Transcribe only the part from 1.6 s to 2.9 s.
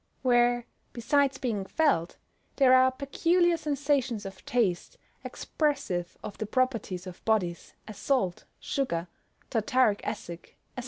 felt, there